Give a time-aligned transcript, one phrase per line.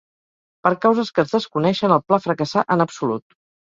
[0.67, 3.43] Per causes que es desconeixen, el pla fracassà en absolut.